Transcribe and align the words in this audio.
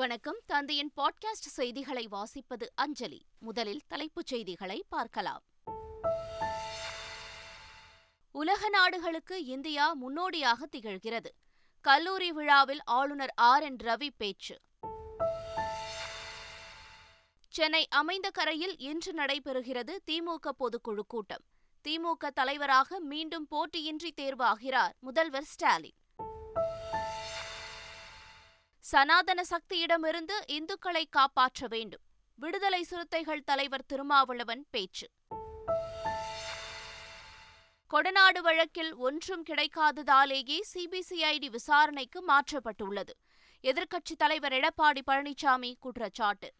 வணக்கம். 0.00 0.38
தந்தையின் 0.46 0.92
பாட்காஸ்ட் 0.96 1.32
செய்திகளை 1.32 2.08
வாசிப்பது 2.10 2.66
அஞ்சலி. 2.74 3.24
முதலில் 3.38 3.80
தலைப்புச் 3.86 4.26
செய்திகளை 4.26 4.84
பார்க்கலாம். 4.88 5.42
உலக 8.32 8.68
நாடுகளுக்கு 8.68 9.44
இந்தியா 9.44 9.92
முன்னோடியாக 9.92 10.68
திகழ்கிறது. 10.76 11.26
கல்லூரி 11.80 12.32
விழாவில் 12.32 12.84
ஆளுநர் 12.84 13.32
ஆர். 13.36 13.62
என். 13.62 13.76
ரவி 13.76 14.08
பேச்சு. 14.16 14.60
சென்னை 17.48 17.86
அமைந்த 17.90 18.30
கரையில் 18.30 18.78
இன்று 18.78 19.12
நடைபெறுகிறது 19.12 19.96
திமுக 20.10 20.50
பொதுக்குழு 20.58 21.00
கூட்டம். 21.06 21.44
திமுக 21.88 22.28
தலைவராக 22.34 23.00
மீண்டும் 23.00 23.46
போட்டியின்றி 23.50 24.12
தேர்வாகிறார் 24.20 24.92
முதல்வர் 24.98 25.44
ஸ்டாலின். 25.44 25.94
சனாதன 28.90 29.42
சக்தியிடமிருந்து 29.42 30.32
இந்துக்களை 30.46 31.04
காப்பாற்ற 31.10 31.66
வேண்டும். 31.66 32.00
விடுதலை 32.34 32.82
சிறுத்தைகள் 32.82 33.42
தலைவர் 33.42 33.86
திருமாவளவன் 33.86 34.66
பேச்சு. 34.70 35.08
கொடநாடு 37.90 38.38
வழக்கில் 38.40 38.94
ஒன்றும் 38.94 39.44
கிடைக்காததாலேயே 39.44 40.60
சிபிசிஐடி 40.74 41.46
விசாரணைக்கு 41.50 42.24
மாற்றப்பட்டுள்ளது. 42.26 43.10
எதிர்க்கட்சித் 43.62 44.16
தலைவர் 44.18 44.52
எடப்பாடி 44.52 45.00
பழனிசாமி 45.06 45.74
குற்றச்சாட்டு. 45.78 46.52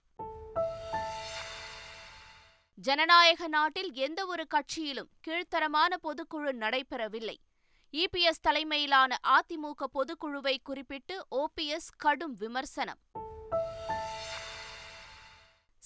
ஜனநாயக 2.75 3.49
நாட்டில் 3.49 3.93
எந்தவொரு 3.93 4.47
கட்சியிலும் 4.55 5.09
கீழ்த்தரமான 5.27 5.97
பொதுக்குழு 6.03 6.53
நடைபெறவில்லை. 6.53 7.37
இபிஎஸ் 7.93 8.41
தலைமையிலான 8.41 9.17
அதிமுக 9.29 9.85
பொதுக்குழுவை 9.95 10.57
குறிப்பிட்டு 10.63 11.27
ஓபிஎஸ் 11.31 11.91
கடும் 11.97 12.37
விமர்சனம். 12.37 12.99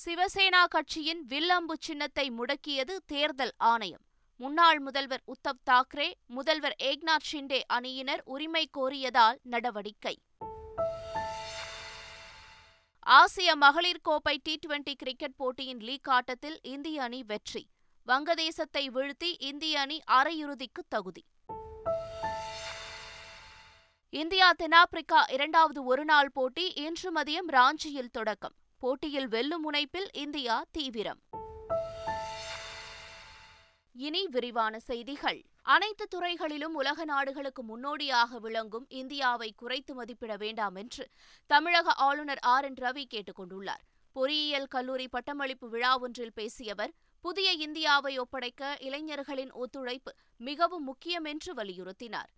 சிவசேனா 0.04 0.64
கட்சியின் 0.68 1.24
வில்லம்பு 1.26 1.76
சின்னத்தை 1.80 2.30
முடக்கியது 2.30 2.96
தேர்தல் 3.06 3.52
ஆணையம். 3.56 4.00
முன்னாள் 4.36 4.78
முதல்வர் 4.78 5.22
உத்தவ் 5.26 5.70
தாக்கரே 5.70 6.12
முதல்வர் 6.26 6.76
ஏக்நாத் 6.82 7.26
ஷிண்டே 7.32 7.60
அணியினர் 7.66 8.22
உரிமை 8.24 8.68
கோரியதால் 8.78 9.38
நடவடிக்கை. 9.42 10.18
ஆசிய 12.98 13.56
மகளிர் 13.56 14.00
கோப்பை 14.02 14.40
டி 14.42 14.58
டுவெண்டி 14.66 14.94
கிரிக்கெட் 14.94 15.36
போட்டியின் 15.36 15.80
லீக் 15.80 16.10
ஆட்டத்தில் 16.10 16.58
இந்திய 16.62 17.02
அணி 17.02 17.22
வெற்றி. 17.22 17.68
வங்கதேசத்தை 18.06 18.78
வீழ்த்தி 18.78 19.34
இந்திய 19.38 19.80
அணி 19.80 20.00
அரையிறுதிக்கு 20.10 20.82
தகுதி. 20.88 21.24
இந்தியா 24.14 24.52
தென்னாப்பிரிக்கா 24.52 25.24
இரண்டாவது 25.28 25.84
ஒருநாள் 25.84 26.30
போட்டி 26.30 26.72
இன்று 26.72 27.12
மதியம் 27.12 27.48
ராஞ்சியில் 27.48 28.10
தொடக்கம். 28.12 28.54
போட்டியில் 28.78 29.28
வெல்லும் 29.28 29.70
முனைப்பில் 29.70 30.08
இந்தியா 30.12 30.64
தீவிரம். 30.70 31.20
இனி 33.92 34.26
விரிவான 34.26 34.78
செய்திகள். 34.78 35.42
அனைத்து 35.62 36.08
துறைகளிலும் 36.08 36.74
உலக 36.74 37.04
நாடுகளுக்கு 37.04 37.62
முன்னோடியாக 37.62 38.38
விளங்கும் 38.38 38.86
இந்தியாவை 38.88 39.52
குறைத்து 39.56 39.94
மதிப்பிட 39.94 40.36
வேண்டாம் 40.36 40.74
என்று 40.74 41.08
தமிழக 41.46 41.92
ஆளுநர் 41.92 42.38
ஆர். 42.38 42.64
என். 42.64 42.74
ரவி 42.74 43.04
கேட்டுக் 43.04 43.40
கொண்டுள்ளார். 43.40 43.84
பொறியியல் 44.12 44.66
கல்லூரி 44.66 45.08
பட்டமளிப்பு 45.08 45.68
விழா 45.68 45.98
ஒன்றில் 45.98 46.32
பேசிய 46.32 46.72
அவர் 46.72 46.92
புதிய 47.20 47.52
இந்தியாவை 47.52 48.18
ஒப்படைக்க 48.18 48.76
இளைஞர்களின் 48.80 49.52
ஒத்துழைப்பு 49.52 50.14
மிகவும் 50.36 50.84
முக்கியம் 50.84 51.24
என்று 51.24 51.54
வலியுறுத்தினார். 51.54 52.30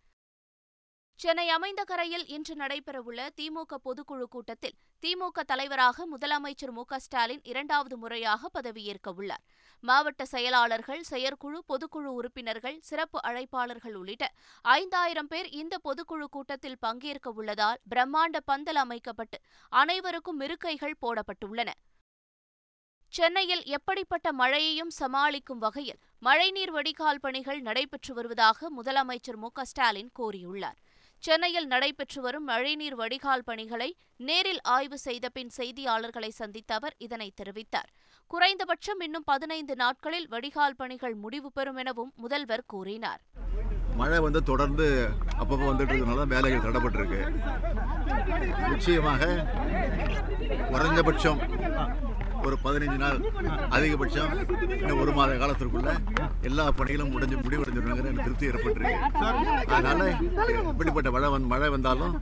சென்னை 1.18 1.48
அமைந்த 1.48 1.84
கரையில் 1.84 2.26
இன்று 2.26 2.54
நடைபெறவுள்ள 2.54 3.20
திமுக 3.36 3.76
பொதுக்குழு 3.84 4.22
கூட்டத்தில் 4.22 4.74
திமுக 5.02 5.44
தலைவராக 5.46 6.06
முதலமைச்சர் 6.06 6.70
மு 6.70 6.82
ஸ்டாலின் 6.96 7.40
இரண்டாவது 7.42 7.96
முறையாக 7.96 8.48
பதவியேற்க 8.48 9.12
உள்ளார். 9.12 9.42
மாவட்ட 9.80 10.24
செயலாளர்கள் 10.24 11.02
செயற்குழு 11.02 11.64
பொதுக்குழு 11.68 12.10
உறுப்பினர்கள் 12.18 12.78
சிறப்பு 12.80 13.20
அழைப்பாளர்கள் 13.22 13.94
உள்ளிட்ட 13.94 14.32
ஐந்தாயிரம் 14.62 15.26
பேர் 15.26 15.48
இந்த 15.48 15.76
பொதுக்குழு 15.84 16.28
கூட்டத்தில் 16.30 16.78
பங்கேற்க 16.78 17.30
உள்ளதால் 17.30 17.80
பிரம்மாண்ட 17.94 18.40
பந்தல் 18.44 18.76
அமைக்கப்பட்டு 18.76 19.40
அனைவருக்கும் 19.68 20.40
இருக்கைகள் 20.40 20.96
போடப்பட்டுள்ளன. 21.06 21.70
சென்னையில் 23.12 23.64
எப்படிப்பட்ட 23.64 24.32
மழையையும் 24.32 24.90
சமாளிக்கும் 24.90 25.58
வகையில் 25.58 26.00
மழைநீர் 26.18 26.70
வடிகால் 26.70 27.20
பணிகள் 27.20 27.60
நடைபெற்று 27.60 28.14
வருவதாக 28.14 28.70
முதலமைச்சர் 28.70 29.36
மு 29.36 29.48
ஸ்டாலின் 29.62 30.10
கூறியுள்ளார். 30.18 30.78
சென்னையில் 31.24 31.66
நடைபெற்று 31.66 32.20
வரும் 32.24 32.44
மழைநீர் 32.44 32.96
வடிகால் 33.00 33.44
பணிகளை 33.44 33.88
நேரில் 34.28 34.60
ஆய்வு 34.74 34.98
செய்த 34.98 35.28
பின் 35.36 35.50
செய்தியாளர்களை 35.56 36.28
சந்தித்த 36.40 36.74
அவர் 36.74 36.94
இதனை 37.06 37.28
தெரிவித்தார். 37.40 37.90
குறைந்தபட்சம் 38.30 39.00
இன்னும் 39.06 39.26
பதினைந்து 39.32 39.76
நாட்களில் 39.76 40.28
வடிகால் 40.28 40.76
பணிகள் 40.76 41.16
முடிவு 41.24 41.50
பெறும் 41.52 41.76
எனவும் 41.76 42.12
முதல்வர் 42.16 42.64
கூறினார். 42.66 43.20
மழை 44.00 44.18
வந்து 44.26 44.42
தொடர்ந்து 44.42 44.86
அப்பப்போ 45.40 45.66
வந்துட்டு 45.68 45.92
இருக்கிறதுனால 45.92 46.26
வேலைகள் 46.32 46.64
தடப்பட்டிருக்கு. 46.66 47.20
நிச்சயமாக 48.72 49.28
குறைந்தபட்சம் 50.72 51.40
ஒரு 52.48 52.56
பதினைஞ்சு 52.64 52.98
நாள் 53.04 53.18
அதிகபட்சம் 53.76 54.30
இன்னும் 54.80 55.00
ஒரு 55.04 55.12
மாத 55.18 55.36
காலத்திற்குள்ள 55.42 55.90
எல்லா 56.48 56.64
பணிகளும் 56.78 57.12
முடிஞ்சு 57.14 57.36
முடிவடைஞ்சிருங்கிற 57.44 58.10
திருப்தி 58.24 58.48
ஏற்பட்டிருக்கு. 58.50 58.96
அதனால 59.76 60.08
இப்படிப்பட்ட 60.72 61.10
மழை 61.16 61.30
வந் 61.34 61.48
மழை 61.52 61.68
வந்தாலும் 61.74 62.14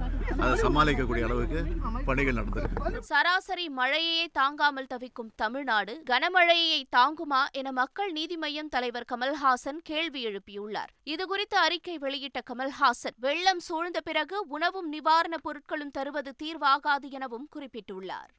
அதை 0.42 0.52
சமாளிக்கக்கூடிய 0.64 1.24
அளவுக்கு 1.28 1.60
பணிகள் 2.08 2.38
நடந்திருக்கு. 2.38 3.02
சராசரி 3.10 3.66
மழையே 3.80 4.24
தாங்காமல் 4.40 4.90
தவிக்கும் 4.92 5.32
தமிழ்நாடு 5.42 5.94
கனமழையை 6.10 6.80
தாங்குமா 6.96 7.42
என 7.60 7.72
மக்கள் 7.80 8.12
நீதி 8.18 8.36
மையம் 8.44 8.72
தலைவர் 8.74 9.08
கமல்ஹாசன் 9.12 9.80
கேள்வி 9.90 10.22
எழுப்பியுள்ளார். 10.30 10.92
இதுகுறித்து 11.14 11.58
அறிக்கை 11.66 11.96
வெளியிட்ட 12.04 12.40
கமல்ஹாசன் 12.50 13.18
வெள்ளம் 13.26 13.62
சூழ்ந்த 13.68 14.00
பிறகு 14.08 14.38
உணவும் 14.56 14.88
நிவாரணப் 14.94 15.44
பொருட்களும் 15.46 15.94
தருவது 15.98 16.32
தீர்வாகாது 16.42 17.08
எனவும் 17.18 17.48
குறிப்பிட்டுள்ளார். 17.56 18.32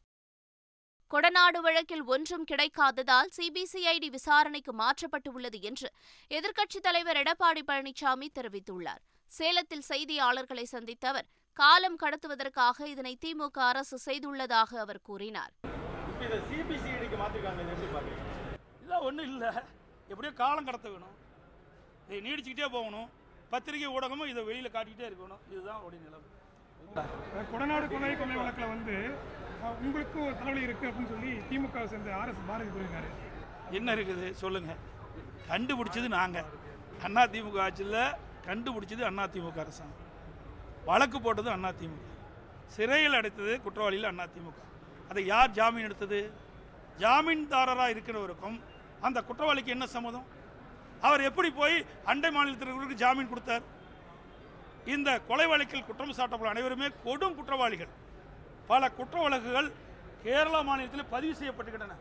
கொடநாடு 1.13 1.59
வழக்கில் 1.61 2.03
ஒன்றும் 2.03 2.45
கிடைக்காததால் 2.51 3.29
சிபிசிஐடி 3.37 4.09
விசாரணைக்கு 4.09 4.71
மாற்றப்பட்டுள்ளது 4.77 5.61
என்று 5.61 5.91
எதிர்க்கட்சித் 6.29 6.85
தலைவர் 6.87 7.17
எடப்பாடி 7.17 7.61
பழனிசாமி 7.67 8.27
தெரிவித்துள்ளார். 8.39 9.03
சேலத்தில் 9.27 9.83
செய்தியாளர்களை 9.89 10.63
சந்தித்த 10.63 11.07
அவர் 11.07 11.27
காலம் 11.53 11.97
கடத்துவதற்காக 11.99 12.85
இதனை 12.85 13.17
திமுக 13.25 13.59
அரசு 13.71 13.97
செய்துள்ளதாக 14.05 14.75
அவர் 14.85 15.01
கூறினார். 15.01 15.53
ஒன்றும் 19.01 19.25
இல்லை. 19.25 19.49
எப்படியோ 20.07 20.33
காலம் 20.33 20.65
கடத்த 20.65 20.89
வேணும். 20.89 21.15
இதை 22.09 22.19
நீடிச்சுக்கிட்டே 22.21 22.67
போகணும். 22.71 23.09
பத்திரிகை 23.49 23.87
ஊடகமும் 23.87 24.27
இதை 24.27 24.43
வெளியில் 24.43 24.71
காட்டிக்கிட்டே 24.71 25.07
இருக்கணும். 25.11 25.43
இதுதான் 25.49 25.81
உடைய 25.81 26.03
நிலைமை. 26.03 26.34
கொடநாடு 27.51 27.85
கொலை 27.93 28.11
கொள்ளை 28.19 28.35
வழக்கில் 28.41 28.71
வந்து 28.73 28.95
உங்களுக்கும் 29.83 30.25
ஒரு 30.25 30.35
தலைவலி 30.39 30.65
இருக்குது 30.65 30.89
அப்படின்னு 30.89 31.11
சொல்லி 31.13 31.31
திமுக 31.49 31.85
சேர்ந்த 31.91 32.11
ஆர்எஸ் 32.19 32.47
பாரதி 32.49 32.69
கூறியிருக்காரு 32.73 33.09
என்ன 33.77 33.95
இருக்குது? 33.97 34.25
சொல்லுங்கள் 34.41 34.81
கண்டுபிடிச்சது 35.49 36.07
நாங்கள் 36.17 36.49
அண்ணா 37.05 37.23
திமுக 37.33 37.57
ஆட்சியில் 37.65 37.99
கண்டுபிடிச்சது 38.47 39.03
அண்ணா 39.09 39.23
திமுக 39.33 39.59
அரசாங்கம். 39.63 40.01
வழக்கு 40.89 41.17
போட்டது 41.25 41.49
அண்ணா 41.55 41.71
திமுக. 41.81 42.03
சிறையில் 42.75 43.17
அடைத்தது 43.19 43.53
குற்றவாளியில் 43.65 44.09
அண்ணா 44.11 44.25
திமுக. 44.35 44.57
அதை 45.09 45.21
யார் 45.33 45.55
ஜாமீன் 45.59 45.87
எடுத்தது? 45.87 46.19
ஜாமீன்தாரராக 47.03 47.93
இருக்கிறவருக்கும் 47.95 48.57
அந்த 49.07 49.19
குற்றவாளிக்கு 49.29 49.73
என்ன 49.75 49.85
சம்மதம்? 49.95 50.27
அவர் 51.07 51.27
எப்படி 51.29 51.49
போய் 51.61 51.75
அண்டை 52.11 52.29
மாநிலத்திற்கு 52.35 53.01
ஜாமீன் 53.03 53.31
கொடுத்தார்? 53.31 53.65
இந்த 54.85 55.19
கொலை 55.19 55.45
வழக்கில் 55.45 55.85
குற்றம் 55.85 56.11
சாட்டப்படும் 56.11 56.53
அனைவருமே 56.53 56.87
கொடும் 57.05 57.35
குற்றவாளிகள். 57.35 57.87
பல 58.67 58.89
குற்ற 58.89 59.21
வழக்குகள் 59.21 59.71
கேரளா 60.23 60.63
மாநிலத்தில் 60.63 61.05
பதிவு 61.05 61.33
செய்யப்பட்டுகின்றன 61.39 61.95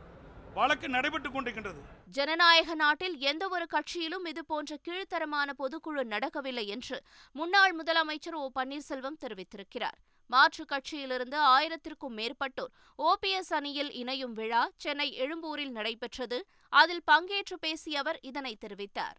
வழக்கு 0.54 0.88
நடைபெற்றுக் 0.88 1.34
கொண்டிருக்கின்றது. 1.36 1.80
ஜனநாயக 2.10 2.74
நாட்டில் 2.74 3.18
எந்த 3.18 3.48
ஒரு 3.48 3.66
கட்சியிலும் 3.70 4.26
இதுபோன்ற 4.26 4.76
கீழ்த்தரமான 4.88 5.52
பொதுக்குழு 5.58 6.04
நடக்கவில்லை 6.04 6.66
என்று 6.66 7.02
முன்னாள் 7.32 7.76
முதலமைச்சர் 7.76 8.32
ஓ 8.32 8.50
பன்னீர்செல்வம் 8.54 9.18
தெரிவித்திருக்கிறார். 9.20 9.98
மாற்றுக் 10.26 10.70
கட்சியிலிருந்து 10.70 11.38
ஆயிரத்திற்கும் 11.56 12.16
மேற்பட்டோர் 12.16 12.72
ஓபிஎஸ் 12.98 13.52
அணியில் 13.54 13.92
இணையும் 13.92 14.32
விழா 14.32 14.70
சென்னை 14.76 15.12
எழும்பூரில் 15.12 15.70
நடைபெற்றது. 15.70 16.46
அதில் 16.68 17.02
பங்கேற்று 17.10 17.54
பேசிய 17.60 17.98
அவர் 17.98 18.18
இதனை 18.20 18.58
தெரிவித்தார். 18.60 19.16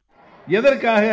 எதற்காக 0.48 1.06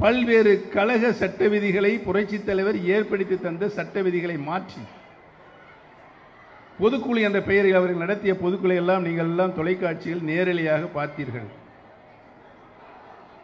பல்வேறு 0.00 0.52
கழக 0.74 1.12
சட்ட 1.12 1.48
விதிகளை 1.48 1.90
புரட்சித் 1.98 2.46
தலைவர் 2.46 2.76
ஏற்படுத்தி 2.94 3.36
தந்த 3.38 3.68
சட்ட 3.68 4.02
விதிகளை 4.02 4.36
மாற்றி. 4.38 4.82
பொதுக்குழு 6.80 7.20
என்ற 7.28 7.40
பெயரில் 7.40 7.78
அவர்கள் 7.78 8.02
நடத்திய 8.02 8.32
பொதுக்குழு 8.42 8.74
எல்லாம் 8.74 9.02
நீங்கள் 9.02 9.26
எல்லாம் 9.26 9.54
தொலைக்காட்சியில் 9.54 10.22
நேரடியாக 10.22 10.88
பார்த்தீர்கள். 10.98 11.48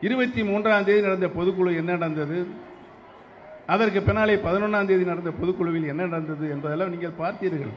இருபத்தி 0.00 0.42
மூன்றாம் 0.44 0.84
தேதி 0.84 1.00
நடந்த 1.00 1.26
பொதுக்குழு 1.26 1.72
என்ன 1.80 1.90
நடந்தது? 1.92 2.38
அதற்கு 3.66 4.02
பின்னாலே 4.02 4.36
பதினொன்றாம் 4.36 4.86
தேதி 4.86 5.04
நடந்த 5.04 5.30
பொதுக்குழுவில் 5.40 5.90
என்ன 5.92 6.02
நடந்தது 6.06 6.50
என்பதெல்லாம் 6.50 6.90
நீங்கள் 6.90 7.18
பார்த்தீர்கள். 7.18 7.74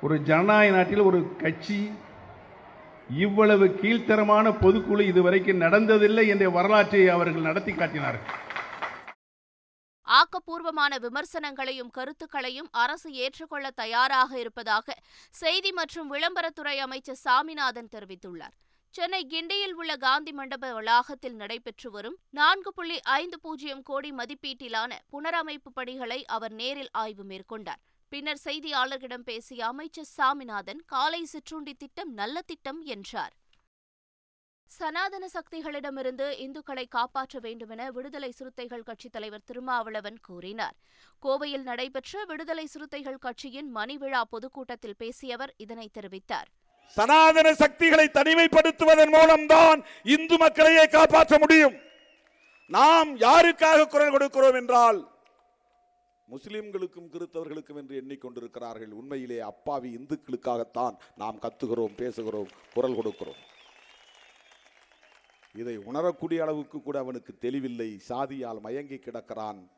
ஒரு 0.00 0.16
ஜனநாயக 0.30 0.76
நாட்டில் 0.76 1.08
ஒரு 1.10 1.20
கட்சி 1.42 1.78
இவ்வளவு 3.10 3.66
கீழ்த்தரமான 3.66 4.50
பொதுக்குழு 4.50 5.00
இதுவரைக்கும் 5.00 5.60
நடந்ததில்லை 5.60 6.28
என்ற 6.28 6.50
வரலாற்றை 6.50 7.08
அவர்கள் 7.08 7.42
நடத்தி 7.42 7.72
காட்டினார்கள். 7.72 8.52
ஆக்கப்பூர்வமான 10.08 10.98
விமர்சனங்களையும் 10.98 11.90
கருத்துக்களையும் 11.90 12.68
அரசு 12.70 13.12
ஏற்றுக்கொள்ள 13.12 13.70
தயாராக 13.70 14.38
இருப்பதாக 14.38 14.96
செய்தி 15.30 15.72
மற்றும் 15.72 16.12
விளம்பரத்துறை 16.12 16.76
அமைச்சர் 16.76 17.22
சாமிநாதன் 17.24 17.88
தெரிவித்துள்ளார். 17.92 18.54
சென்னை 18.90 19.26
கிண்டியில் 19.30 19.72
உள்ள 19.72 19.96
காந்தி 19.96 20.32
மண்டப 20.32 20.72
வளாகத்தில் 20.72 21.34
நடைபெற்று 21.34 21.90
வரும் 21.90 22.16
நான்கு 22.30 22.72
புள்ளி 22.72 23.00
ஐந்து 23.00 23.40
பூஜ்ஜியம் 23.40 23.82
கோடி 23.82 24.12
மதிப்பீட்டிலான 24.12 24.92
புனரமைப்பு 25.12 25.72
பணிகளை 25.74 26.24
அவர் 26.24 26.52
நேரில் 26.52 26.88
ஆய்வு 26.92 27.24
மேற்கொண்டார். 27.24 27.82
பின்னர் 28.08 28.40
செய்தியாளர்களிடம் 28.44 29.24
பேசிய 29.24 29.66
அமைச்சர் 29.66 30.12
சாமிநாதன் 30.16 30.82
காலை 30.86 31.24
சிற்றுண்டி 31.24 31.74
திட்டம் 31.74 32.12
நல்ல 32.12 32.42
திட்டம் 32.42 32.82
என்றார். 32.82 33.32
சனாதன 34.66 35.28
சக்திகளிடமிருந்து 35.28 36.38
இந்துக்களை 36.38 36.88
காப்பாற்ற 36.88 37.38
வேண்டுமென 37.38 37.90
விடுதலை 37.90 38.30
சிறுத்தைகள் 38.30 38.82
கட்சித் 38.82 39.12
தலைவர் 39.12 39.44
திருமாவளவன் 39.44 40.18
கூறினார். 40.20 40.74
கோவையில் 41.22 41.62
நடைபெற்ற 41.62 42.24
விடுதலை 42.24 42.66
சிறுத்தைகள் 42.66 43.18
கட்சியின் 43.18 43.76
மணிவிழா 43.76 44.20
பொதுக்கூட்டத்தில் 44.30 44.96
பேசியவர் 44.98 45.54
இதனை 45.56 45.90
தெரிவித்தார். 45.94 46.48
சனாதன 46.86 47.54
சக்திகளை 47.54 48.10
தனிமைப்படுத்துவதன் 48.12 49.10
மூலம்தான் 49.10 49.84
இந்து 50.02 50.38
மக்களையே 50.38 50.86
காப்பாற்ற 50.86 51.38
முடியும். 51.38 51.76
நாம் 52.66 53.16
யாருக்காக 53.16 53.86
குரல் 53.86 54.12
கொடுக்கிறோம் 54.12 54.54
என்றால் 54.54 55.13
முஸ்லிம்களுக்கும் 56.30 57.10
கிறித்தவர்களுக்கும் 57.10 57.76
என்று 57.76 58.04
எண்ணிக்கொண்டிருக்கிறார்கள். 58.04 58.90
உண்மையிலே 58.90 59.40
அப்பாவி 59.40 59.96
இந்துக்களுக்காகத்தான் 59.96 60.96
நாம் 61.16 61.38
கத்துகிறோம் 61.38 61.96
பேசுகிறோம் 61.96 62.48
குரல் 62.74 62.92
கொடுக்கிறோம். 62.92 63.42
இதை 65.54 65.76
உணரக்கூடிய 65.76 66.42
அளவுக்கு 66.42 66.82
கூட 66.82 66.98
அவனுக்கு 66.98 67.38
தெளிவில்லை. 67.38 68.00
சாதியால் 68.08 68.60
மயங்கி 68.60 68.98
கிடக்கிறான் 68.98 69.70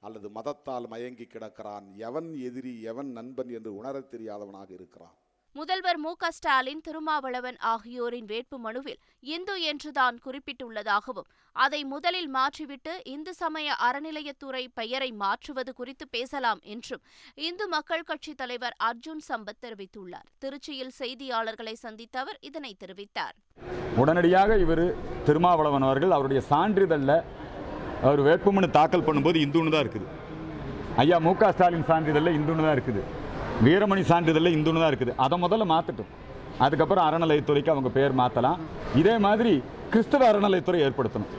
அல்லது 0.00 0.28
மதத்தால் 0.28 0.86
மயங்கி 0.86 1.24
கிடக்கிறான். 1.24 1.94
எவன் 1.96 2.34
எதிரி 2.34 2.82
எவன் 2.82 3.12
நண்பன் 3.12 3.48
என்று 3.48 3.74
உணரத் 3.74 4.14
தெரியாதவனாக 4.14 4.70
இருக்கிறான். 4.70 5.14
முதல்வர் 5.58 5.98
மு 6.04 6.10
க 6.20 6.28
ஸ்டாலின் 6.36 6.82
திருமாவளவன் 6.84 7.56
ஆகியோரின் 7.70 8.28
வேட்பு 8.30 8.56
மனுவில் 8.66 9.00
இந்து 9.34 9.54
என்றுதான் 9.70 10.16
குறிப்பிட்டுள்ளதாகவும் 10.26 11.28
அதை 11.56 11.80
முதலில் 11.90 12.30
மாற்றிவிட்டு 12.36 12.92
இந்து 13.14 13.32
சமய 13.40 13.74
அறநிலையத்துறை 13.86 14.62
பெயரை 14.78 15.10
மாற்றுவது 15.22 15.72
குறித்து 15.80 16.06
பேசலாம் 16.16 16.60
என்றும் 16.74 17.02
இந்து 17.48 17.66
மக்கள் 17.74 18.06
கட்சித் 18.10 18.40
தலைவர் 18.40 18.76
அர்ஜுன் 18.88 19.22
சம்பத் 19.28 19.60
தெரிவித்துள்ளார். 19.64 20.26
திருச்சியில் 20.44 20.94
செய்தியாளர்களை 21.00 21.74
சந்தித்த 21.84 22.18
அவர் 22.24 22.38
இதனை 22.50 22.72
தெரிவித்தார். 22.84 23.36
உடனடியாக 24.02 24.58
இவர் 24.64 24.84
திருமாவளவன் 25.26 25.86
அவர்கள் 25.88 26.14
அவருடைய 26.18 26.42
சான்றிதழில் 26.50 27.18
அவர் 28.06 28.22
வேட்புமனு 28.28 28.70
தாக்கல் 28.78 29.06
பண்ணும்போது 29.08 29.40
இந்துன்னு 29.46 29.74
தான் 29.74 29.84
இருக்குது. 29.86 30.08
ஐயா 31.04 31.18
மு 31.26 31.34
க 31.42 31.52
ஸ்டாலின் 31.56 31.90
சான்றிதழில் 31.90 32.38
இந்துன்னு 32.38 32.64
தான் 32.68 32.76
இருக்குது. 32.78 33.02
வீரமணி 33.64 34.02
சான்றிதழில் 34.10 34.54
இந்துன்னு 34.56 34.80
தான் 34.82 34.92
இருக்குது. 34.92 35.12
அதை 35.24 35.36
முதல்ல 35.42 35.64
மாற்றட்டும் 35.72 36.10
அதுக்கப்புறம் 36.64 37.06
அறநிலையத்துறைக்கு 37.08 37.72
அவங்க 37.74 37.90
பேர் 37.96 38.18
மாற்றலாம் 38.20 38.60
இதே 39.00 39.14
மாதிரி 39.26 39.52
கிறிஸ்தவ 39.92 40.26
அறநிலையத்துறை 40.30 40.80
ஏற்படுத்தணும். 40.86 41.32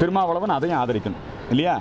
திருமாவளவன் 0.00 0.56
அதையும் 0.56 0.80
ஆதரிக்கணும். 0.82 1.24
இல்லையா? 1.52 1.76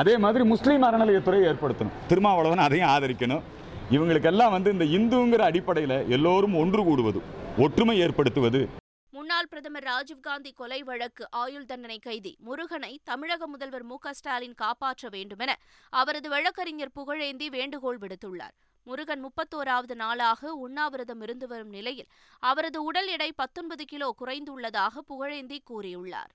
அதே 0.00 0.14
மாதிரி 0.24 0.44
முஸ்லீம் 0.52 0.86
அறநிலையத்துறை 0.88 1.40
ஏற்படுத்தணும். 1.50 1.96
திருமாவளவன் 2.10 2.64
அதையும் 2.66 2.92
ஆதரிக்கணும். 2.94 3.42
இவங்களுக்கெல்லாம் 3.96 4.54
வந்து 4.56 4.70
இந்த 4.74 4.84
இந்துங்கிற 4.98 5.42
அடிப்படையில் 5.50 5.98
எல்லோரும் 6.16 6.54
ஒன்று 6.62 6.82
கூடுவது 6.88 7.20
ஒற்றுமை 7.64 7.96
ஏற்படுத்துவது. 8.06 8.62
முன்னாள் 9.16 9.48
பிரதமர் 9.52 9.86
ராஜீவ்காந்தி 9.90 10.50
கொலை 10.60 10.78
வழக்கு 10.88 11.24
ஆயுள் 11.42 11.66
தண்டனை 11.70 11.98
கைதி 11.98 12.32
முருகனை 12.46 12.92
தமிழக 13.10 13.46
முதல்வர் 13.46 13.86
மு 13.90 13.96
க 14.04 14.12
ஸ்டாலின் 14.18 14.58
காப்பாற்ற 14.62 15.08
வேண்டுமென 15.16 15.50
அவரது 16.00 16.28
வழக்கறிஞர் 16.34 16.94
புகழேந்தி 16.98 17.48
வேண்டுகோள் 17.56 18.00
விடுத்துள்ளார். 18.02 18.54
முருகன் 18.82 19.22
முப்பத்தோராவது 19.24 19.94
நாளாக 19.94 20.52
உண்ணாவிரதம் 20.64 21.22
இருந்து 21.22 21.46
வரும் 21.46 21.68
நிலையில் 21.68 22.10
அவரது 22.42 22.78
உடல் 22.82 23.08
எடை 23.08 23.32
பத்தொன்பது 23.32 23.84
கிலோ 23.84 24.08
குறைந்துள்ளதாக 24.20 24.94
புகழேந்தி 25.10 25.58
கூறியுள்ளார். 25.70 26.32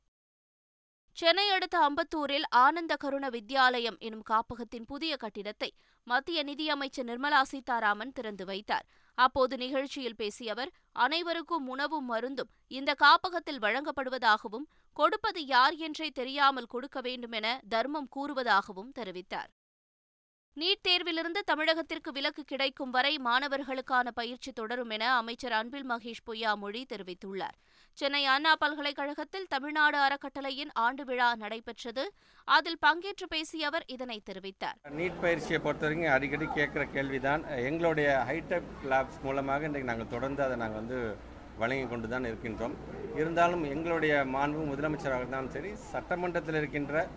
சென்னை 1.17 1.45
அடுத்த 1.49 1.77
அம்பத்தூரில் 1.79 2.47
ஆனந்த 2.49 2.95
கருண 2.95 3.25
வித்யாலயம் 3.29 3.97
எனும் 3.99 4.25
காப்பகத்தின் 4.29 4.85
புதிய 4.85 5.13
கட்டிடத்தை 5.17 5.69
மத்திய 6.07 6.43
நிதியமைச்சர் 6.43 7.07
நிர்மலா 7.07 7.41
சீதாராமன் 7.41 8.11
திறந்து 8.11 8.45
வைத்தார். 8.45 8.85
அப்போது 9.17 9.57
நிகழ்ச்சியில் 9.57 10.15
பேசிய 10.15 10.51
அவர் 10.51 10.71
அனைவருக்கும் 11.05 11.67
உணவும் 11.67 12.07
மருந்தும் 12.11 12.51
இந்த 12.77 12.91
காப்பகத்தில் 12.93 13.59
வழங்கப்படுவதாகவும் 13.59 14.67
கொடுப்பது 14.97 15.41
யார் 15.45 15.75
என்றே 15.87 16.09
தெரியாமல் 16.09 16.71
கொடுக்க 16.75 17.01
வேண்டுமென 17.01 17.47
தர்மம் 17.69 18.09
கூறுவதாகவும் 18.15 18.93
தெரிவித்தார். 18.99 19.49
நீட் 20.61 20.85
தேர்விலிருந்து 20.85 21.41
தமிழகத்திற்கு 21.49 22.09
விலக்கு 22.15 22.43
கிடைக்கும் 22.51 22.93
வரை 22.93 23.11
மாணவர்களுக்கான 23.25 24.11
பயிற்சி 24.19 24.51
தொடரும் 24.59 24.93
என 24.95 25.03
அமைச்சர் 25.17 25.55
அன்பில் 25.57 25.85
மகேஷ் 25.91 26.21
பொய்யாமொழி 26.27 26.81
தெரிவித்துள்ளார். 26.93 27.57
சென்னை 27.97 28.21
அண்ணா 28.35 28.53
பல்கலைக்கழகத்தில் 28.63 29.45
தமிழ்நாடு 29.53 29.97
அறக்கட்டளையின் 30.05 30.71
ஆண்டு 30.85 31.03
விழா 31.09 31.29
நடைபெற்றது. 31.43 32.05
அதில் 32.47 32.79
பங்கேற்று 32.85 33.27
பேசிய 33.35 33.67
அவர் 33.69 33.85
இதனை 33.95 34.17
தெரிவித்தார். 34.29 34.79
நீட் 34.97 35.21
பயிற்சியை 35.25 35.59
பொறுத்தவரைக்கும் 35.67 36.15
அடிக்கடி 36.15 36.47
கேட்குற 36.57 36.85
கேள்விதான். 36.97 37.43
எங்களுடைய 37.69 38.09
ஹைடெக் 38.29 38.73
லேப்ஸ் 38.93 39.21
மூலமாக 39.27 39.69
இன்றைக்கு 39.69 39.91
நாங்கள் 39.91 40.13
தொடர்ந்து 40.15 40.43
அதை 40.47 40.57
நாங்கள் 40.63 40.81
வந்து 40.81 40.99
வழங்கி 41.61 41.87
கொண்டு 41.93 42.07
தான் 42.15 42.29
இருக்கின்றோம். 42.31 42.75
இருந்தாலும் 43.21 43.63
எங்களுடைய 43.75 44.15
மாண்பு 44.37 44.65
முதலமைச்சராக 44.73 45.23
இருந்தாலும் 45.23 45.53
சரி 45.57 45.71
சட்டமன்றத்தில் 45.93 46.59
இருக்கின்ற 46.63 47.07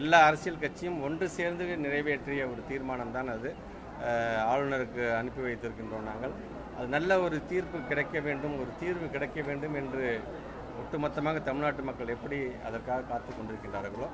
எல்லா 0.00 0.18
அரசியல் 0.28 0.62
கட்சியும் 0.62 0.98
ஒன்று 1.06 1.26
சேர்ந்து 1.38 1.64
நிறைவேற்றிய 1.84 2.42
ஒரு 2.52 2.62
தீர்மானம் 2.70 3.14
தான் 3.16 3.30
அது. 3.34 3.50
ஆளுநருக்கு 4.52 5.02
அனுப்பி 5.18 5.42
வைத்திருக்கின்றோம் 5.46 6.08
நாங்கள். 6.10 6.34
அது 6.76 6.86
நல்ல 6.96 7.10
ஒரு 7.24 7.36
தீர்ப்பு 7.50 7.78
கிடைக்க 7.90 8.16
வேண்டும் 8.26 8.54
ஒரு 8.62 8.70
தீர்வு 8.80 9.06
கிடைக்க 9.14 9.40
வேண்டும் 9.48 9.74
என்று 9.80 10.06
ஒட்டுமொத்தமாக 10.82 11.40
தமிழ்நாட்டு 11.48 11.82
மக்கள் 11.88 12.12
எப்படி 12.14 12.38
அதற்காக 12.68 13.06
காத்து 13.10 13.30
கொண்டிருக்கின்றார்களோ 13.32 14.06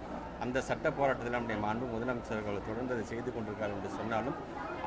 அந்த 0.45 0.63
சட்ட 0.69 0.87
போராட்டத்தில் 0.91 1.37
நம்முடைய 1.37 1.59
மாண்பு 1.67 1.87
முதலமைச்சர்கள் 1.93 2.67
தொடர்ந்து 2.69 2.95
அதை 2.97 3.05
செய்து 3.13 3.31
கொண்டிருக்கார் 3.33 3.75
என்று 3.77 3.91
சொன்னாலும் 3.99 4.37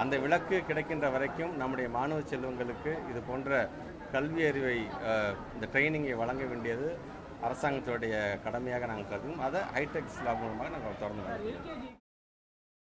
அந்த 0.02 0.16
விளக்கு 0.18 0.58
கிடைக்கின்ற 0.70 1.08
வரைக்கும் 1.16 1.54
நம்முடைய 1.62 1.88
மாணவ 1.98 2.20
செல்வங்களுக்கு 2.32 2.94
இது 3.12 3.22
போன்ற 3.30 3.62
கல்வி 4.14 4.44
அறிவை 4.50 4.78
இந்த 5.56 5.66
ட்ரைனிங்கை 5.74 6.16
வழங்க 6.22 6.44
வேண்டியது 6.52 6.88
அரசாங்கத்துடைய 7.44 8.16
கடமையாக 8.44 8.86
நாங்கள் 8.86 9.10
கருதும் 9.10 9.42
அதை 9.42 9.62
ஹைடெக் 9.74 10.22
லாப் 10.24 10.42
மூலமாக 10.42 10.70
நாங்கள் 10.70 11.02
தொடர்ந்து 11.02 11.92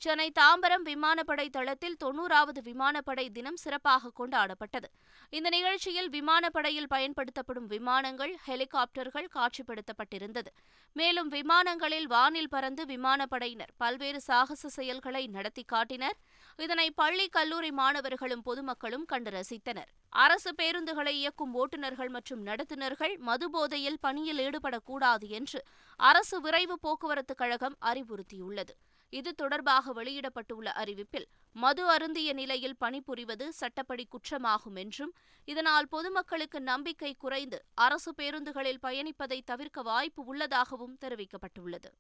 சென்னை 0.04 0.32
தாம்பரம் 0.40 0.86
விமானப்படை 0.86 1.50
தளத்தில் 1.50 1.96
தொன்னூறாவது 2.04 2.62
விமானப்படை 2.62 3.30
தினம் 3.30 3.56
சிறப்பாக 3.56 4.12
கொண்டாடப்பட்டது. 4.20 4.88
இந்த 5.30 5.50
நிகழ்ச்சியில் 5.50 6.10
விமானப்படையில் 6.10 6.88
பயன்படுத்தப்படும் 6.88 7.66
விமானங்கள் 7.66 8.34
ஹெலிகாப்டர்கள் 8.48 9.28
காட்சிப்படுத்தப்பட்டிருந்தது. 9.36 10.52
மேலும் 10.94 11.32
விமானங்களில் 11.32 12.08
வானில் 12.08 12.50
பறந்து 12.50 12.86
விமானப்படையினர் 12.86 13.74
பல்வேறு 13.78 14.22
சாகச 14.22 14.70
செயல்களை 14.70 15.28
நடத்தி 15.28 15.64
காட்டினர். 15.64 16.18
இதனை 16.58 16.92
பள்ளி 16.92 17.28
கல்லூரி 17.28 17.72
மாணவர்களும் 17.72 18.42
பொதுமக்களும் 18.42 19.06
கண்டு 19.06 19.32
ரசித்தனர். 19.32 19.90
அரசு 20.10 20.54
பேருந்துகளை 20.62 21.14
இயக்கும் 21.24 21.54
ஓட்டுநர்கள் 21.54 22.10
மற்றும் 22.10 22.46
நடத்துனர்கள் 22.46 23.18
மதுபோதையில் 23.18 24.02
பணியில் 24.02 24.44
ஈடுபடக்கூடாது 24.48 25.30
என்று 25.40 25.62
அரசு 25.98 26.42
விரைவு 26.42 26.80
போக்குவரத்துக் 26.88 27.42
கழகம் 27.44 27.78
அறிவுறுத்தியுள்ளது. 27.82 28.76
இது 29.14 29.32
தொடர்பாக 29.36 29.94
வெளியிடப்பட்டுள்ள 29.94 30.68
அறிவிப்பில் 30.82 31.28
மது 31.56 31.84
அருந்திய 31.88 32.30
நிலையில் 32.34 32.80
பணிபுரிவது 32.80 33.48
சட்டப்படி 33.60 34.06
குற்றமாகும் 34.06 34.78
என்றும் 34.84 35.14
இதனால் 35.48 35.88
பொதுமக்களுக்கு 35.88 36.60
நம்பிக்கை 36.62 37.12
குறைந்து 37.16 37.60
அரசு 37.86 38.12
பேருந்துகளில் 38.22 38.84
பயணிப்பதை 38.86 39.40
தவிர்க்க 39.46 39.82
வாய்ப்பு 39.82 40.24
உள்ளதாகவும் 40.26 40.98
தெரிவிக்கப்பட்டுள்ளது. 41.02 41.92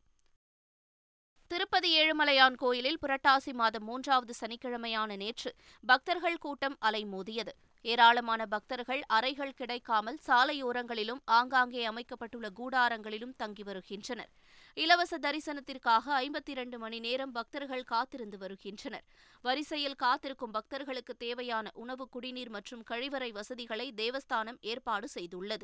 திருப்பதி 1.52 1.90
ஏழுமலையான் 2.00 2.56
கோயிலில் 2.56 3.00
புரட்டாசி 3.02 3.52
மாதம் 3.54 3.84
மூன்றாவது 3.84 4.34
சனிக்கிழமையான 4.40 5.16
நேற்று 5.16 5.52
பக்தர்கள் 5.84 6.38
கூட்டம் 6.38 6.78
அலைமோதியது 6.82 7.54
ஏராளமான 7.86 8.42
பக்தர்கள் 8.46 9.02
அறைகள் 9.08 9.54
கிடைக்காமல் 9.54 10.20
சாலையோரங்களிலும் 10.28 11.22
ஆங்காங்கே 11.38 11.84
அமைக்கப்பட்டுள்ள 11.86 12.50
கூடாரங்களிலும் 12.60 13.36
தங்கி 13.38 13.64
வருகின்றனர். 13.64 14.32
இலவச 14.76 15.18
தரிசனத்திற்காக 15.18 16.06
ஐம்பத்தி 16.08 16.50
இரண்டு 16.50 16.80
மணி 16.80 17.00
நேரம் 17.00 17.32
பக்தர்கள் 17.32 17.84
காத்திருந்து 17.84 18.38
வருகின்றனர். 18.38 19.04
வரிசையில் 19.42 19.96
காத்திருக்கும் 19.96 20.52
பக்தர்களுக்கு 20.52 21.16
தேவையான 21.16 21.72
உணவு 21.74 22.10
குடிநீர் 22.10 22.50
மற்றும் 22.50 22.84
கழிவறை 22.90 23.32
வசதிகளை 23.32 23.94
தேவஸ்தானம் 23.98 24.58
ஏற்பாடு 24.62 25.08
செய்துள்ளது. 25.14 25.64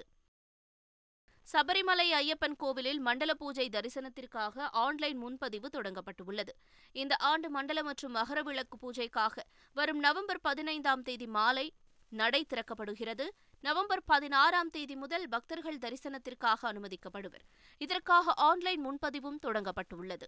சபரிமலை 1.54 2.08
ஐயப்பன் 2.14 2.56
கோவிலில் 2.58 3.00
மண்டல 3.00 3.34
பூஜை 3.34 3.70
தரிசனத்திற்காக 3.70 4.68
ஆன்லைன் 4.72 5.18
முன்பதிவு 5.18 5.70
தொடங்கப்பட்டுள்ளது. 5.74 6.54
இந்த 6.92 7.16
ஆண்டு 7.16 7.50
மண்டல 7.50 7.84
மற்றும் 7.84 8.16
மகர 8.16 8.44
விளக்கு 8.44 8.78
பூஜைக்காக 8.78 9.38
வரும் 9.74 10.00
நவம்பர் 10.00 10.42
பதினைந்தாம் 10.42 11.02
தேதி 11.02 11.28
மாலை 11.28 11.74
நடை 12.10 12.46
திறக்கப்படுகிறது. 12.50 13.28
நவம்பர் 13.62 14.04
பதினாறாம் 14.06 14.70
தேதி 14.70 14.96
முதல் 14.96 15.30
பக்தர்கள் 15.30 15.78
தரிசனத்திற்காக 15.78 16.60
அனுமதிக்கப்படுவர். 16.62 17.44
இதற்காக 17.78 18.34
ஆன்லைன் 18.34 18.86
முன்பதிவும் 18.86 19.40
தொடங்கப்பட்டுள்ளது. 19.46 20.28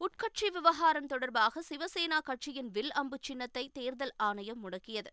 உட்கட்சி 0.00 0.52
விவகாரம் 0.52 1.06
தொடர்பாக 1.06 1.62
சிவசேனா 1.68 2.18
கட்சியின் 2.22 2.70
வில் 2.70 2.92
அம்பு 2.92 3.18
சின்னத்தை 3.20 3.70
தேர்தல் 3.72 4.12
ஆணையம் 4.16 4.60
முடக்கியது. 4.64 5.10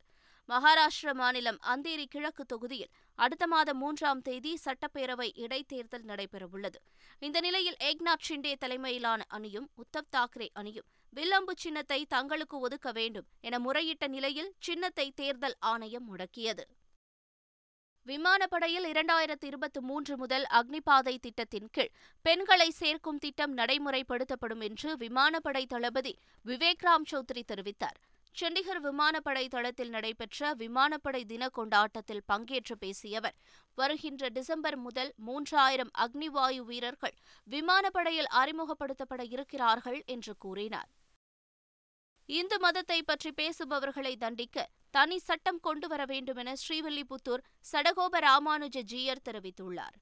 மகாராஷ்டிர 0.49 1.13
மாநிலம் 1.13 1.59
அந்தேரி 1.67 2.05
கிழக்கு 2.05 2.45
தொகுதியில் 2.45 2.91
அடுத்த 3.15 3.47
மாதம் 3.47 3.77
மூன்றாம் 3.77 4.21
தேதி 4.21 4.59
சட்டப்பேரவை 4.65 5.29
இடைத்தேர்தல் 5.35 6.05
நடைபெறவுள்ளது. 6.05 6.79
இந்த 7.19 7.39
நிலையில் 7.39 7.77
ஏக்நாத் 7.83 8.25
ஷிண்டே 8.29 8.53
தலைமையிலான 8.55 9.23
அணியும் 9.27 9.69
உத்தவ் 9.75 10.11
தாக்கரே 10.15 10.49
அணியும் 10.53 10.85
வில்லம்பு 11.09 11.53
சின்னத்தை 11.57 12.05
தங்களுக்கு 12.05 12.59
ஒதுக்க 12.59 12.91
வேண்டும் 12.91 13.25
என 13.39 13.59
முறையிட்ட 13.59 14.07
நிலையில் 14.07 14.53
சின்னத்தை 14.59 15.11
தேர்தல் 15.11 15.57
ஆணையம் 15.59 16.07
முடக்கியது. 16.07 16.63
விமானப்படையில் 18.07 18.87
இரண்டாயிரத்து 18.91 19.43
இருபத்தி 19.43 19.79
மூன்று 19.79 20.17
முதல் 20.17 20.45
அக்னிபாதை 20.49 21.17
திட்டத்தின் 21.17 21.67
கீழ் 21.71 21.91
பெண்களை 22.21 22.69
சேர்க்கும் 22.69 23.17
திட்டம் 23.17 23.57
நடைமுறைப்படுத்தப்படும் 23.57 24.61
என்று 24.61 24.97
விமானப்படை 24.97 25.65
தளபதி 25.65 26.13
விவேக் 26.45 26.83
ராம் 26.83 27.05
சௌத்ரி 27.11 27.43
தெரிவித்தார். 27.47 27.99
சண்டிகர் 28.35 28.81
விமானப்படை 28.81 29.47
தளத்தில் 29.47 29.89
நடைபெற்ற 29.89 30.53
விமானப்படை 30.53 31.21
தின 31.25 31.49
கொண்டாட்டத்தில் 31.49 32.23
பங்கேற்று 32.33 32.75
பேசிய 32.79 33.17
அவர் 33.17 33.37
வருகின்ற 33.77 34.29
டிசம்பர் 34.29 34.77
முதல் 34.77 35.13
மூன்றாயிரம் 35.27 35.93
அக்னிவாயு 35.97 36.61
வீரர்கள் 36.65 37.15
விமானப்படையில் 37.49 38.31
அறிமுகப்படுத்தப்பட 38.33 39.23
இருக்கிறார்கள் 39.29 40.01
என்று 40.05 40.35
கூறினார். 40.37 40.89
இந்து 42.25 42.59
மதத்தை 42.59 43.03
பற்றி 43.03 43.31
பேசுபவர்களை 43.31 44.15
தண்டிக்க 44.15 44.69
தனி 44.91 45.19
சட்டம் 45.19 45.59
கொண்டு 45.59 45.87
வர 45.87 46.05
வேண்டும் 46.05 46.35
என 46.35 46.53
ஸ்ரீவில்லிபுத்தூர் 46.53 47.43
சடகோப 47.71 48.19
ராமானுஜ 48.19 48.81
ஜீயர் 48.81 49.21
தெரிவித்துள்ளார். 49.31 49.95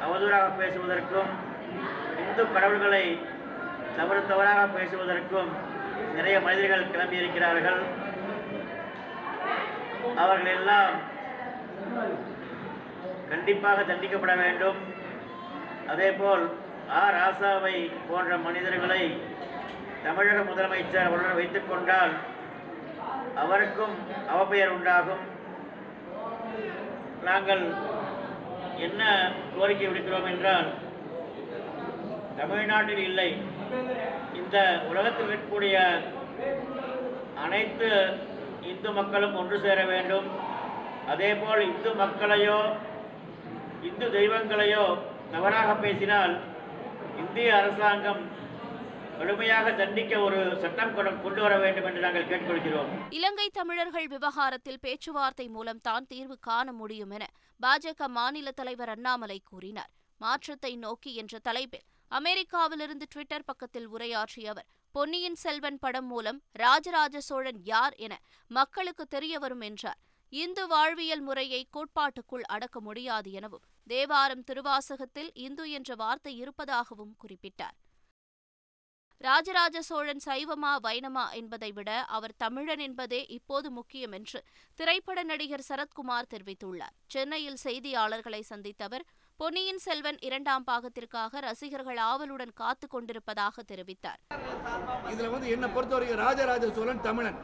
அவதூறாக 0.00 0.46
பேசுவதற்கும் 0.56 1.30
இந்து 2.18 2.52
கடவுள்களை 2.52 3.18
தவறு 3.96 4.26
தவறாக 4.26 4.78
பேசுவதற்கும் 4.78 5.50
நிறைய 6.14 6.40
மனிதர்கள் 6.40 6.86
கிளம்பியிருக்கிறார்கள். 6.86 7.80
அவர்கள் 10.16 10.54
எல்லாம் 10.54 10.92
கண்டிப்பாக 13.28 13.82
தண்டிக்கப்பட 13.82 14.36
வேண்டும். 14.36 14.76
அதேபோல் 15.86 16.44
ஆ. 16.90 17.10
ராசாவை 17.10 17.90
போன்ற 18.08 18.36
மனிதர்களை 18.36 19.20
தமிழக 20.04 20.40
முதலமைச்சர் 20.40 21.06
உடன் 21.06 21.34
வைத்துக் 21.34 21.68
கொண்டால் 21.68 22.12
அவருக்கும் 23.42 23.94
அவப்பெயர் 24.32 24.74
உண்டாகும். 24.76 25.22
நாங்கள் 27.28 27.62
என்ன 28.86 29.02
கோரிக்கை 29.56 29.86
விடுக்கிறோம் 29.88 30.28
என்றால் 30.32 30.68
தமிழ்நாட்டில் 32.38 33.02
இல்லை. 33.08 33.28
இந்த 34.40 34.56
உலகத்தில் 34.90 35.28
இருக்கக்கூடிய 35.28 35.76
அனைத்து 37.44 37.88
இந்து 38.70 38.90
மக்களும் 38.98 39.38
ஒன்று 39.40 39.56
சேர 39.64 39.80
வேண்டும். 39.92 40.28
அதேபோல் 41.12 41.62
இந்து 41.70 41.90
மக்களையோ 42.02 42.58
இந்து 43.88 44.06
தெய்வங்களையோ 44.18 44.84
தவறாக 45.32 45.70
பேசினால் 45.84 46.34
இந்திய 47.22 47.48
அரசாங்கம் 47.60 48.22
கடுமையாக 49.18 49.72
தண்டிக்க 49.72 50.18
ஒரு 50.18 50.58
சட்டம் 50.60 50.96
கொண்டு- 50.96 51.40
வர 51.40 51.58
வேண்டும் 51.58 51.84
என்று 51.84 52.00
நாங்கள் 52.00 52.26
கேட்டுக்கொள்கிறோம். 52.26 53.06
இலங்கை 53.10 53.48
தமிழர்கள் 53.48 54.06
விவகாரத்தில் 54.06 54.80
பேச்சுவார்த்தை 54.80 55.48
மூலம் 55.48 55.80
தான் 55.80 56.06
தீர்வு 56.06 56.38
காண 56.40 56.72
முடியும் 56.72 57.10
என 57.10 57.26
பாஜக 57.62 58.06
மாநில 58.06 58.50
தலைவர் 58.50 58.88
அண்ணாமலை 58.88 59.40
கூறினார். 59.44 59.90
மாற்றத்தை 60.18 60.76
நோக்கி 60.76 61.14
என்ற 61.14 61.38
தலைப்பில் 61.38 61.80
அமெரிக்காவிலிருந்து 62.10 63.02
ட்விட்டர் 63.08 63.44
பக்கத்தில் 63.44 63.86
உரையாற்றிய 63.86 64.50
அவர் 64.50 64.66
பொன்னியின் 64.92 65.34
செல்வன் 65.34 65.78
படம் 65.78 66.06
மூலம் 66.06 66.42
ராஜராஜ 66.52 67.20
சோழன் 67.20 67.60
யார் 67.62 67.94
என 67.94 68.18
மக்களுக்கு 68.48 69.06
தெரிய 69.06 69.38
வரும் 69.38 69.60
என்றார். 69.60 69.98
இந்து 70.28 70.66
வாழ்வியல் 70.66 71.20
முறையை 71.20 71.68
கோட்பாட்டுக்குள் 71.72 72.40
அடக்க 72.40 72.80
முடியாது 72.80 73.32
எனவும் 73.32 73.62
தேவாரம் 73.86 74.44
திருவாசகத்தில் 74.44 75.30
இந்து 75.34 75.70
என்ற 75.70 75.94
வார்த்தை 75.94 76.38
இருப்பதாகவும் 76.38 77.16
குறிப்பிட்டார். 77.22 77.76
ராஜராஜ 79.26 79.76
சோழன் 79.88 80.22
சைவமா 80.24 80.70
வைணமா 80.86 81.24
என்பதை 81.40 81.68
விட 81.76 81.90
அவர் 82.16 82.32
தமிழன் 82.42 82.82
என்பதே 82.86 83.20
இப்போது 83.36 83.68
முக்கியம் 83.76 84.14
என்று 84.18 84.38
திரைப்பட 84.78 85.18
நடிகர் 85.30 85.64
சரத்குமார் 85.68 86.28
தெரிவித்துள்ளார். 86.32 86.94
சென்னையில் 87.14 87.58
செய்தியாளர்களை 87.64 88.40
சந்தித்த 88.50 88.84
அவர் 88.88 89.04
பொன்னியின் 89.40 89.80
செல்வன் 89.84 90.18
இரண்டாம் 90.28 90.66
பாகத்திற்காக 90.70 91.40
ரசிகர்கள் 91.46 92.00
ஆவலுடன் 92.10 92.52
காத்து 92.62 92.88
கொண்டிருப்பதாக 92.94 93.64
தெரிவித்தார். 93.72 94.20
இதுல 95.12 95.30
வந்து 95.36 95.48
என்ன 95.56 95.66
பொறுத்தவரைக்கும் 95.76 96.22
ராஜராஜ 96.26 96.72
சோழன் 96.78 97.04
தமிழன். 97.08 97.40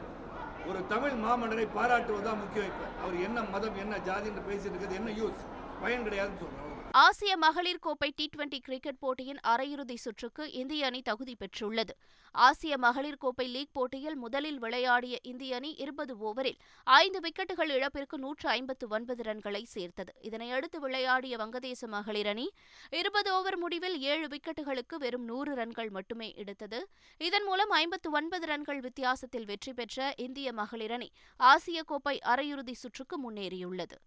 ஒரு 0.69 0.81
தமிழ் 0.93 1.15
மாமன்னரை 1.25 1.67
பாராட்டுவதுதான் 1.77 2.41
முக்கியம் 2.43 2.75
அவர் 3.03 3.17
என்ன 3.27 3.41
மதம் 3.53 3.79
என்ன 3.83 3.93
ஜாதின்னு 4.09 4.43
பேசிட்டு 4.49 4.73
இருக்கிறது 4.73 4.99
என்ன 5.01 5.11
யூஸ் 5.21 5.41
பயன் 5.83 6.05
கிடையாதுன்னு 6.07 6.41
சொல்றாங்க 6.43 6.80
ஆசிய 6.93 7.37
மகளிர் 7.37 7.79
கோப்பை 7.79 8.13
டி 8.15 8.29
டுவெண்டி 8.37 8.57
கிரிக்கெட் 8.59 8.97
போட்டியின் 8.99 9.39
அரையிறுதி 9.47 9.95
சுற்றுக்கு 9.95 10.51
இந்திய 10.51 10.85
அணி 10.85 11.01
தகுதி 11.01 11.35
பெற்றுள்ளது. 11.35 11.93
ஆசிய 12.31 12.77
மகளிர் 12.77 13.17
கோப்பை 13.17 13.47
லீக் 13.47 13.71
போட்டியில் 13.71 14.15
முதலில் 14.15 14.59
விளையாடிய 14.59 15.19
இந்திய 15.21 15.55
அணி 15.55 15.73
இருபது 15.73 16.17
ஓவரில் 16.17 16.59
ஐந்து 16.83 17.19
விக்கெட்டுகள் 17.19 17.69
இழப்பிற்கு 17.69 18.17
நூற்று 18.17 18.49
ஐம்பத்து 18.49 18.87
ஒன்பது 18.87 19.23
ரன்களை 19.23 19.63
சேர்த்தது. 19.63 20.13
இதனையடுத்து 20.21 20.79
விளையாடிய 20.79 21.37
வங்கதேச 21.37 21.87
மகளிர் 21.87 22.27
அணி 22.27 22.49
இருபது 22.89 23.33
ஓவர் 23.33 23.57
முடிவில் 23.57 23.99
ஏழு 23.99 24.27
விக்கெட்டுகளுக்கு 24.27 24.97
வெறும் 24.97 25.23
நூறு 25.23 25.55
ரன்கள் 25.55 25.89
மட்டுமே 25.89 26.33
எடுத்தது. 26.35 26.87
இதன் 27.17 27.43
மூலம் 27.43 27.69
ஐம்பத்து 27.69 28.11
ஒன்பது 28.11 28.45
ரன்கள் 28.45 28.79
வித்தியாசத்தில் 28.79 29.45
வெற்றி 29.45 29.73
பெற்ற 29.73 30.13
இந்திய 30.17 30.53
மகளிர் 30.53 30.91
அணி 30.91 31.11
ஆசிய 31.37 31.83
கோப்பை 31.83 32.19
அரையிறுதி 32.25 32.71
சுற்றுக்கு 32.71 33.17
முன்னேறியுள்ளது. 33.17 33.97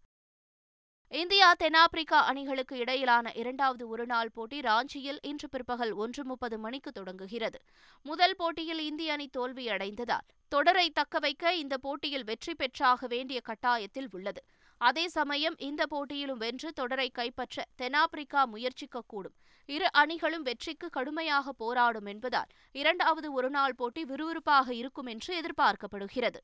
இந்தியா 1.12 1.48
தென்னாப்பிரிக்கா 1.54 2.18
அணிகளுக்கு 2.30 2.74
இடையிலான 2.76 3.32
இரண்டாவது 3.34 3.88
ஒருநாள் 3.88 4.30
போட்டி 4.30 4.60
ராஞ்சியில் 4.60 5.18
இன்று 5.22 5.48
பிற்பகல் 5.48 5.92
ஒன்று 5.92 6.24
முப்பது 6.24 6.58
மணிக்கு 6.58 6.90
தொடங்குகிறது. 6.92 7.58
முதல் 8.06 8.34
போட்டியில் 8.36 8.78
இந்திய 8.78 9.12
அணி 9.12 9.26
தோல்வியடைந்ததால் 9.36 10.26
தொடரை 10.48 10.86
தக்கவைக்க 11.00 11.52
இந்த 11.52 11.76
போட்டியில் 11.78 12.24
வெற்றி 12.24 12.54
பெற்றாக 12.54 13.06
வேண்டிய 13.06 13.40
கட்டாயத்தில் 13.40 14.08
உள்ளது. 14.10 14.42
அதே 14.80 15.04
சமயம் 15.08 15.56
இந்த 15.58 15.86
போட்டியிலும் 15.86 16.36
வென்று 16.36 16.72
தொடரை 16.72 17.08
கைப்பற்ற 17.10 17.66
தென்னாப்பிரிக்கா 17.76 18.42
முயற்சிக்கக்கூடும். 18.46 19.36
இரு 19.68 19.90
அணிகளும் 19.92 20.42
வெற்றிக்கு 20.42 20.90
கடுமையாக 20.90 21.52
போராடும் 21.52 22.06
என்பதால் 22.06 22.50
இரண்டாவது 22.72 23.30
ஒருநாள் 23.32 23.74
போட்டி 23.74 24.04
விறுவிறுப்பாக 24.04 24.68
இருக்கும் 24.74 25.06
என்று 25.06 25.32
எதிர்பார்க்கப்படுகிறது. 25.42 26.42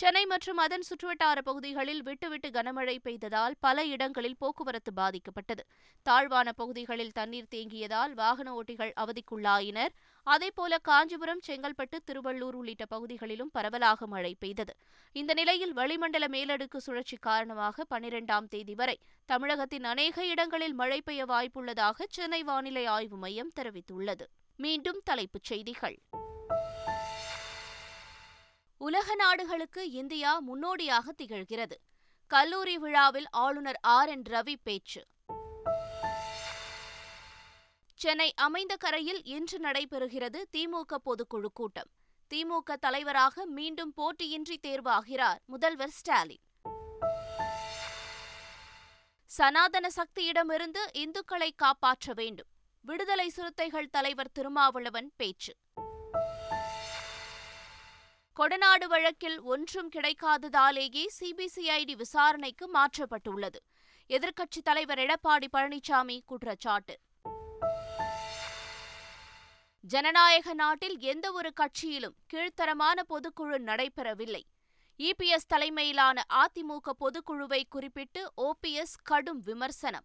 சென்னை 0.00 0.26
மற்றும் 0.26 0.56
அதன் 0.56 0.82
சுற்றுவட்டார 0.88 1.38
பகுதிகளில் 1.44 2.02
விட்டுவிட்டு 2.02 2.48
கனமழை 2.48 2.98
பெய்ததால் 3.02 3.54
பல 3.60 3.84
இடங்களில் 3.84 4.36
போக்குவரத்து 4.36 4.92
பாதிக்கப்பட்டது. 4.96 5.62
தாழ்வான 6.02 6.52
பகுதிகளில் 6.52 7.12
தண்ணீர் 7.12 7.48
தேங்கியதால் 7.54 8.12
வாகன 8.12 8.60
ஓட்டிகள் 8.60 8.92
அவதிக்குள்ளாயினர். 8.96 9.88
அதேபோல 10.22 10.78
காஞ்சிபுரம் 10.78 11.40
செங்கல்பட்டு 11.46 11.98
திருவள்ளூர் 12.06 12.54
உள்ளிட்ட 12.60 12.86
பகுதிகளிலும் 12.86 13.50
பரவலாக 13.52 14.06
மழை 14.06 14.36
பெய்தது. 14.38 14.76
இந்த 15.12 15.34
நிலையில் 15.34 15.72
வளிமண்டல 15.72 16.28
மேலடுக்கு 16.28 16.76
சுழற்சி 16.76 17.16
காரணமாக 17.20 17.86
பனிரெண்டாம் 17.90 18.48
தேதி 18.48 18.74
வரை 18.74 18.98
தமிழகத்தின் 19.26 19.84
அநேக 19.84 20.26
இடங்களில் 20.26 20.74
மழை 20.74 21.02
பெய்ய 21.02 21.24
வாய்ப்புள்ளதாக 21.24 22.02
சென்னை 22.08 22.42
வானிலை 22.42 22.86
ஆய்வு 22.86 23.16
மையம் 23.16 23.52
தெரிவித்துள்ளது. 23.60 24.26
மீண்டும் 24.56 25.00
தலைப்புச் 25.04 25.44
செய்திகள். 25.44 25.98
உலக 28.78 29.14
நாடுகளுக்கு 29.14 29.90
இந்தியா 29.90 30.38
முன்னோடியாக 30.38 31.14
திகழ்கிறது. 31.22 31.74
கல்லூரி 32.26 32.78
விழாவில் 32.78 33.28
ஆளுநர் 33.30 33.78
ஆர். 33.82 34.08
என். 34.08 34.22
ரவி 34.22 34.54
பேச்சு. 34.62 35.06
சென்னை 37.94 38.32
அமைந்த 38.36 38.76
கரையில் 38.76 39.24
இன்று 39.24 39.58
நடைபெறுகிறது 39.58 40.44
திமுக 40.56 40.96
பொதுக்குழு 41.04 41.46
கூட்டம். 41.52 41.90
திமுக 42.34 42.74
தலைவராக 42.80 43.46
மீண்டும் 43.46 43.92
போட்டியின்றி 43.96 44.58
தேர்வாகிறார் 44.66 45.38
முதல்வர் 45.44 45.90
ஸ்டாலின். 45.90 46.40
சனாதன 49.24 49.88
சக்தியிடமிருந்து 49.96 50.78
இந்துக்களை 50.92 51.50
காப்பாற்ற 51.56 52.12
வேண்டும். 52.12 52.46
விடுதலை 52.80 53.28
சிறுத்தைகள் 53.28 53.90
தலைவர் 53.90 54.32
திருமாவளவன் 54.32 55.12
பேச்சு. 55.16 55.54
கொடநாடு 58.38 58.84
வழக்கில் 58.88 59.40
ஒன்றும் 59.40 59.90
கிடைக்காததாலேயே 59.90 61.06
சிபிசிஐடி 61.20 61.96
விசாரணைக்கு 61.96 62.70
மாற்றப்பட்டுள்ளது. 62.72 63.56
எதிர்க்கட்சித் 64.08 64.62
தலைவர் 64.64 64.98
எடப்பாடி 64.98 65.46
பழனிசாமி 65.52 66.20
குற்றச்சாட்டு. 66.26 66.98
ஜனநாயக 69.80 70.54
நாட்டில் 70.54 71.00
எந்தவொரு 71.00 71.52
கட்சியிலும் 71.60 72.14
கீழ்த்தரமான 72.32 73.02
பொதுக்குழு 73.08 73.58
நடைபெறவில்லை. 73.58 74.42
இபிஎஸ் 74.98 75.46
தலைமையிலான 75.46 76.22
அதிமுக 76.34 76.90
பொதுக்குழுவை 77.00 77.62
குறிப்பிட்டு 77.68 78.32
ஓபிஎஸ் 78.36 78.96
கடும் 79.02 79.42
விமர்சனம். 79.42 80.04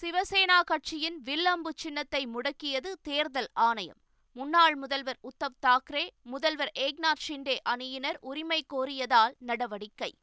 சிவசேனா 0.00 0.60
கட்சியின் 0.64 1.20
வில்லம்பு 1.20 1.72
சின்னத்தை 1.76 2.26
முடக்கியது 2.26 2.92
தேர்தல் 3.02 3.48
ஆணையம். 3.52 4.01
முன்னாள் 4.34 4.74
முதல்வர் 4.74 5.18
உத்தவ் 5.22 5.66
தாக்கரே 5.66 6.08
முதல்வர் 6.22 6.72
ஏக்நாத் 6.78 7.22
ஷிண்டே 7.28 7.56
அணியினர் 7.62 8.18
உரிமை 8.20 8.64
கோரியதால் 8.74 9.34
நடவடிக்கை. 9.38 10.14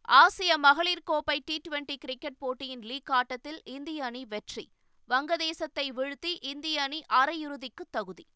ஆசிய 0.00 0.58
மகளிர் 0.58 1.02
கோப்பை 1.04 1.42
டி 1.44 1.60
டுவெண்டி 1.68 1.96
கிரிக்கெட் 1.96 2.38
போட்டியின் 2.38 2.82
லீக் 2.82 3.10
ஆட்டத்தில் 3.10 3.60
இந்திய 3.64 4.04
அணி 4.04 4.24
வெற்றி. 4.24 4.70
வங்கதேசத்தை 5.08 5.92
வீழ்த்தி 5.92 6.38
இந்திய 6.40 6.82
அணி 6.82 7.02
அரையிறுதிக்கு 7.12 7.84
தகுதி. 7.90 8.26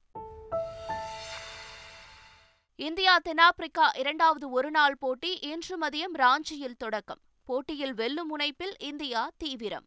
இந்தியா 2.77 3.19
தென்னாப்பிரிக்கா 3.19 3.91
இரண்டாவது 3.95 4.51
ஒருநாள் 4.51 4.97
போட்டி 4.97 5.39
இன்று 5.39 5.79
மதியம் 5.79 6.15
ராஞ்சியில் 6.15 6.77
தொடக்கம். 6.79 7.21
போட்டியில் 7.45 7.95
வெல்லும் 7.95 8.39
முனைப்பில் 8.39 8.75
இந்தியா 8.79 9.31
தீவிரம். 9.37 9.87